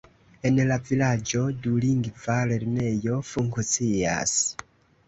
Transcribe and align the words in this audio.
En 0.49 0.55
la 0.69 0.77
vilaĝo 0.87 1.43
dulingva 1.67 2.39
lernejo 2.55 3.21
funkcias. 3.35 4.37